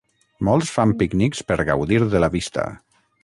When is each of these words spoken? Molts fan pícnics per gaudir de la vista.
Molts 0.47 0.71
fan 0.77 0.93
pícnics 1.01 1.45
per 1.51 1.59
gaudir 1.69 2.01
de 2.17 2.25
la 2.25 2.31
vista. 2.39 2.67